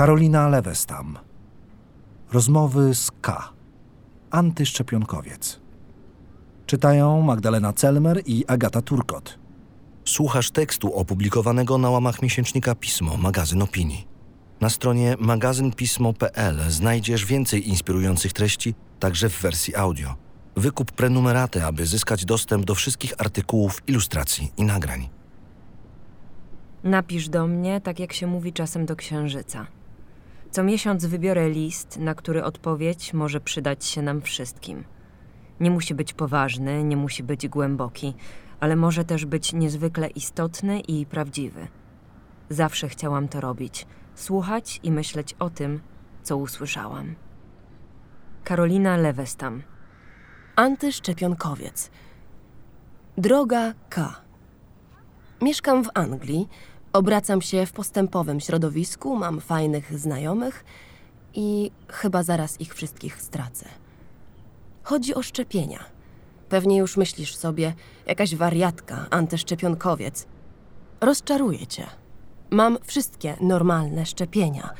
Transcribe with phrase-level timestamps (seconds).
[0.00, 1.18] Karolina Lewestam.
[2.32, 3.52] Rozmowy z K.
[4.30, 5.60] Antyszczepionkowiec.
[6.66, 9.38] Czytają Magdalena Celmer i Agata Turkot.
[10.04, 14.08] Słuchasz tekstu opublikowanego na łamach miesięcznika Pismo, magazyn opinii.
[14.60, 20.14] Na stronie magazynpismo.pl znajdziesz więcej inspirujących treści, także w wersji audio.
[20.56, 25.08] Wykup prenumeraty, aby zyskać dostęp do wszystkich artykułów, ilustracji i nagrań.
[26.84, 29.66] Napisz do mnie, tak jak się mówi czasem do księżyca.
[30.50, 34.84] Co miesiąc wybiorę list, na który odpowiedź może przydać się nam wszystkim.
[35.60, 38.14] Nie musi być poważny, nie musi być głęboki,
[38.60, 41.68] ale może też być niezwykle istotny i prawdziwy.
[42.48, 45.80] Zawsze chciałam to robić słuchać i myśleć o tym,
[46.22, 47.14] co usłyszałam.
[48.44, 49.62] Karolina Lewestam.
[50.56, 51.90] Antyszczepionkowiec.
[53.18, 54.20] Droga K.
[55.42, 56.48] Mieszkam w Anglii,
[56.92, 60.64] obracam się w postępowym środowisku, mam fajnych znajomych
[61.34, 63.68] i chyba zaraz ich wszystkich stracę.
[64.82, 65.84] Chodzi o szczepienia.
[66.48, 67.74] Pewnie już myślisz sobie,
[68.06, 70.26] jakaś wariatka, antyszczepionkowiec.
[71.00, 71.86] Rozczaruję cię.
[72.50, 74.70] Mam wszystkie normalne szczepienia,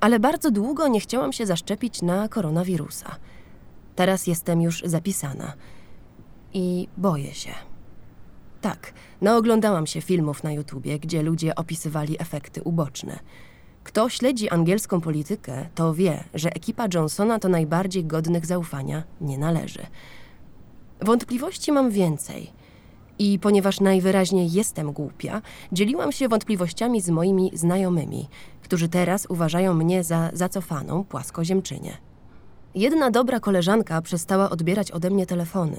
[0.00, 3.16] ale bardzo długo nie chciałam się zaszczepić na koronawirusa.
[3.96, 5.52] Teraz jestem już zapisana
[6.54, 7.69] i boję się.
[8.60, 13.18] Tak, naoglądałam się filmów na YouTubie, gdzie ludzie opisywali efekty uboczne.
[13.84, 19.86] Kto śledzi angielską politykę, to wie, że ekipa Johnsona to najbardziej godnych zaufania nie należy.
[21.00, 22.50] Wątpliwości mam więcej.
[23.18, 28.28] I ponieważ najwyraźniej jestem głupia, dzieliłam się wątpliwościami z moimi znajomymi,
[28.62, 31.96] którzy teraz uważają mnie za zacofaną płaskoziemczynię.
[32.74, 35.76] Jedna dobra koleżanka przestała odbierać ode mnie telefony.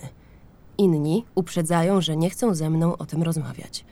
[0.78, 3.86] Inni uprzedzają, że nie chcą ze mną o tym rozmawiać.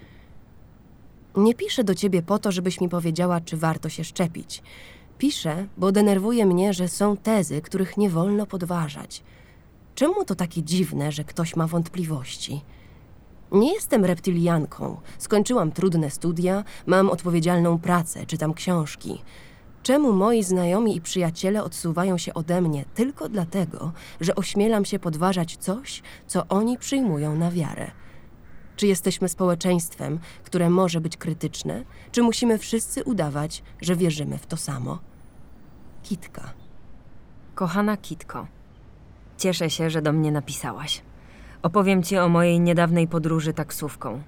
[1.36, 4.64] Nie piszę do ciebie po to, żebyś mi powiedziała, czy warto się szczepić.
[5.18, 9.24] Piszę, bo denerwuje mnie, że są tezy, których nie wolno podważać.
[9.96, 12.62] Czemu to takie dziwne, że ktoś ma wątpliwości?
[13.52, 14.98] Nie jestem reptylianką.
[15.18, 19.22] Skończyłam trudne studia, mam odpowiedzialną pracę, czytam książki.
[19.84, 23.92] Czemu moi znajomi i przyjaciele odsuwają się ode mnie tylko dlatego,
[24.22, 27.92] że ośmielam się podważać coś, co oni przyjmują na wiarę?
[28.76, 34.58] Czy jesteśmy społeczeństwem, które może być krytyczne, czy musimy wszyscy udawać, że wierzymy w to
[34.58, 35.00] samo?
[36.04, 36.54] Kitka.
[37.56, 38.48] Kochana Kitko,
[39.38, 41.02] cieszę się, że do mnie napisałaś.
[41.62, 44.22] Opowiem ci o mojej niedawnej podróży taksówką.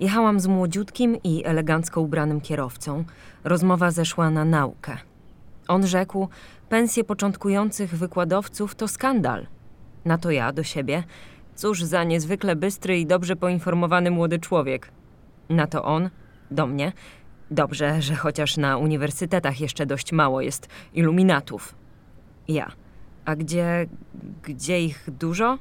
[0.00, 3.04] Jechałam z młodziutkim i elegancko ubranym kierowcą.
[3.44, 4.96] Rozmowa zeszła na naukę.
[5.68, 6.28] On rzekł:
[6.68, 9.46] Pensje początkujących wykładowców to skandal.
[10.04, 11.04] Na to ja do siebie:
[11.54, 14.90] Cóż za niezwykle bystry i dobrze poinformowany młody człowiek.
[15.48, 16.10] Na to on
[16.50, 16.92] do mnie:
[17.50, 21.74] Dobrze, że chociaż na uniwersytetach jeszcze dość mało jest iluminatów.
[22.48, 22.72] Ja:
[23.24, 23.86] A gdzie.
[24.42, 25.58] gdzie ich dużo?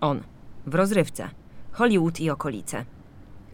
[0.00, 0.22] On.
[0.66, 1.28] W rozrywce.
[1.72, 2.84] Hollywood i okolice.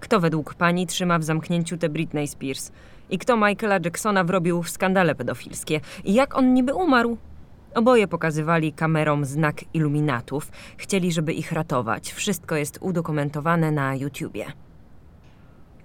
[0.00, 2.72] Kto według pani trzyma w zamknięciu tę Britney Spears?
[3.10, 5.80] I kto Michaela Jacksona wrobił w skandale pedofilskie?
[6.04, 7.16] I jak on niby umarł?
[7.74, 10.50] Oboje pokazywali kamerom znak iluminatów.
[10.76, 12.12] Chcieli, żeby ich ratować.
[12.12, 14.46] Wszystko jest udokumentowane na YouTubie.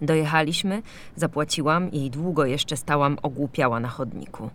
[0.02, 0.82] Dojechaliśmy,
[1.16, 4.50] zapłaciłam i długo jeszcze stałam ogłupiała na chodniku.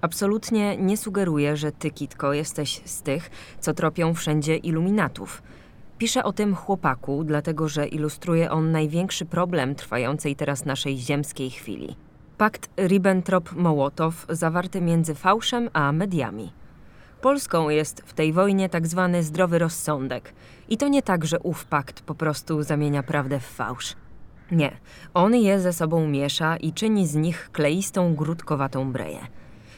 [0.00, 3.30] Absolutnie nie sugeruję, że ty, Kitko, jesteś z tych,
[3.60, 5.42] co tropią wszędzie iluminatów.
[5.98, 11.96] Piszę o tym chłopaku, dlatego że ilustruje on największy problem trwającej teraz naszej ziemskiej chwili.
[12.38, 16.52] Pakt Ribbentrop-Mołotow zawarty między fałszem a mediami.
[17.20, 20.32] Polską jest w tej wojnie tak zwany zdrowy rozsądek.
[20.68, 23.96] I to nie tak, że ów pakt po prostu zamienia prawdę w fałsz.
[24.50, 24.76] Nie,
[25.14, 29.18] on je ze sobą miesza i czyni z nich kleistą, grudkowatą breję.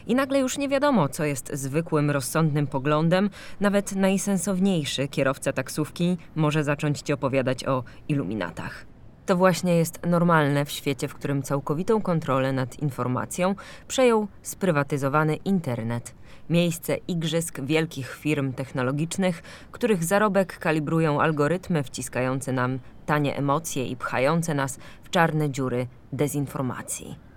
[0.09, 3.31] I nagle już nie wiadomo, co jest zwykłym, rozsądnym poglądem.
[3.61, 8.87] Nawet najsensowniejszy kierowca taksówki może zacząć ci opowiadać o iluminatach.
[9.27, 13.55] To właśnie jest normalne w świecie, w którym całkowitą kontrolę nad informacją
[13.89, 16.15] przejął sprywatyzowany internet.
[16.51, 24.55] Miejsce igrzysk wielkich firm technologicznych, których zarobek kalibrują algorytmy wciskające nam tanie emocje i pchające
[24.55, 27.28] nas w czarne dziury dezinformacji.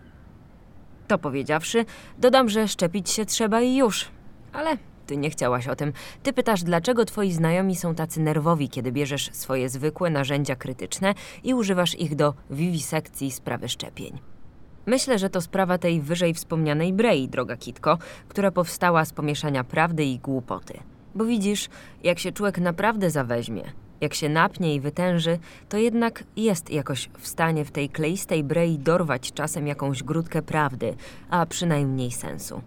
[1.12, 1.86] To powiedziawszy,
[2.18, 4.08] dodam, że szczepić się trzeba i już.
[4.54, 4.78] Ale
[5.08, 5.94] ty nie chciałaś o tym.
[6.24, 11.14] Ty pytasz, dlaczego twoi znajomi są tacy nerwowi, kiedy bierzesz swoje zwykłe narzędzia krytyczne
[11.44, 14.20] i używasz ich do wiwisekcji sprawy szczepień.
[14.86, 17.98] Myślę, że to sprawa tej wyżej wspomnianej Brei, droga Kitko,
[18.28, 20.80] która powstała z pomieszania prawdy i głupoty.
[21.16, 21.70] Bo widzisz,
[22.04, 23.64] jak się człowiek naprawdę zaweźmie,
[24.02, 25.40] Jak się napnie i wytęży,
[25.70, 30.96] to jednak jest jakoś w stanie w tej kleistej brei dorwać czasem jakąś grudkę prawdy,
[31.30, 32.62] a przynajmniej sensu.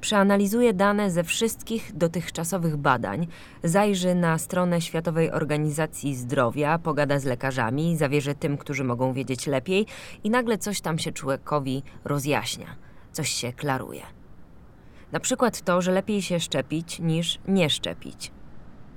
[0.00, 3.26] Przeanalizuje dane ze wszystkich dotychczasowych badań,
[3.62, 9.86] zajrzy na stronę Światowej Organizacji Zdrowia, pogada z lekarzami, zawierzy tym, którzy mogą wiedzieć lepiej
[10.24, 12.66] i nagle coś tam się człowiekowi rozjaśnia,
[13.12, 14.02] coś się klaruje.
[15.12, 18.32] Na przykład to, że lepiej się szczepić niż nie szczepić.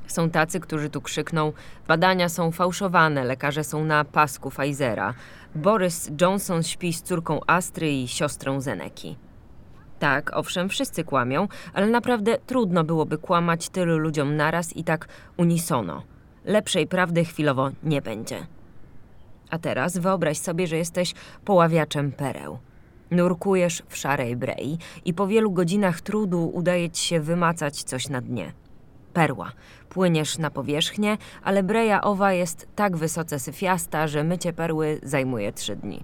[0.07, 1.54] Są tacy, którzy tu krzykną:
[1.88, 5.13] Badania są fałszowane, lekarze są na pasku Pfizera.
[5.56, 9.18] Boris Johnson śpi z córką Astry i siostrą Zeneki.
[10.00, 15.07] Tak, owszem, wszyscy kłamią, ale naprawdę trudno byłoby kłamać tylu ludziom naraz i tak
[15.38, 16.04] unisono.
[16.45, 18.48] Lepszej prawdy chwilowo nie będzie.
[19.50, 21.13] A teraz wyobraź sobie, że jesteś
[21.45, 22.59] poławiaczem pereł.
[23.12, 28.21] Nurkujesz w szarej brei i po wielu godzinach trudu udaje ci się wymacać coś na
[28.21, 28.51] dnie.
[29.17, 29.51] Perła.
[29.89, 35.75] Płyniesz na powierzchnię, ale breja owa jest tak wysoce syfiasta, że mycie perły zajmuje trzy
[35.75, 36.03] dni.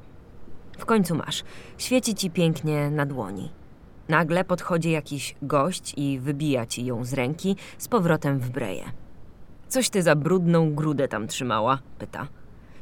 [0.78, 1.44] W końcu masz.
[1.78, 3.52] Świeci ci pięknie na dłoni.
[4.10, 8.84] Nagle podchodzi jakiś gość i wybija ci ją z ręki z powrotem w breję.
[9.68, 11.80] Coś ty za brudną grudę tam trzymała?
[12.00, 12.28] pyta.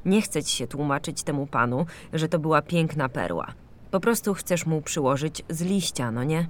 [0.06, 3.48] Nie chce ci się tłumaczyć temu panu, że to była piękna perła.
[3.92, 6.48] Po prostu chcesz mu przyłożyć z liścia, no nie?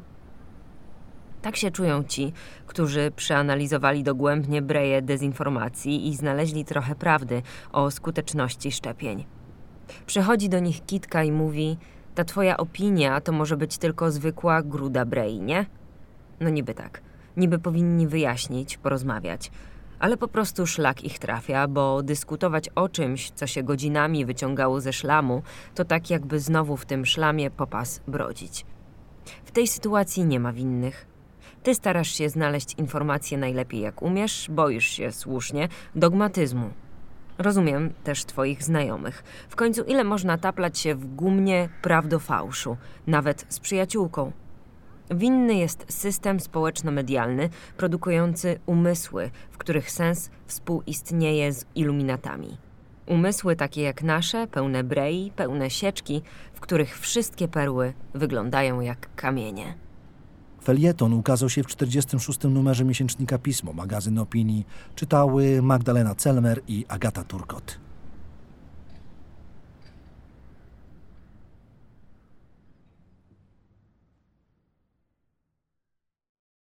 [1.41, 2.33] Tak się czują ci,
[2.67, 7.41] którzy przeanalizowali dogłębnie breje dezinformacji i znaleźli trochę prawdy
[7.71, 9.25] o skuteczności szczepień.
[10.05, 11.77] Przychodzi do nich Kitka i mówi:
[12.15, 15.65] Ta twoja opinia to może być tylko zwykła gruda brei, nie?
[16.39, 17.01] No niby tak.
[17.37, 19.51] Niby powinni wyjaśnić, porozmawiać.
[19.99, 24.93] Ale po prostu szlak ich trafia, bo dyskutować o czymś, co się godzinami wyciągało ze
[24.93, 25.43] szlamu,
[25.75, 28.65] to tak jakby znowu w tym szlamie popas brodzić.
[29.45, 31.10] W tej sytuacji nie ma winnych.
[31.63, 36.69] Ty starasz się znaleźć informacje najlepiej jak umiesz, boisz się słusznie dogmatyzmu.
[37.37, 39.23] Rozumiem też Twoich znajomych.
[39.49, 42.77] W końcu, ile można taplać się w gumnie prawdofałszu,
[43.07, 44.31] nawet z przyjaciółką?
[45.11, 52.57] Winny jest system społeczno-medialny produkujący umysły, w których sens współistnieje z iluminatami.
[53.05, 56.21] Umysły takie jak nasze, pełne brei, pełne sieczki,
[56.53, 59.75] w których wszystkie perły wyglądają jak kamienie.
[60.63, 62.39] Felieton ukazał się w 46.
[62.43, 64.65] numerze miesięcznika Pismo, magazyn opinii.
[64.95, 67.77] Czytały Magdalena Celmer i Agata Turkot.